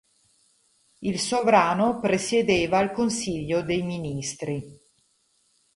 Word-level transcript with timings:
Il 1.01 1.19
sovrano 1.19 1.99
presiedeva 1.99 2.79
il 2.79 2.89
consiglio 2.89 3.61
dei 3.61 3.83
ministri. 3.83 4.79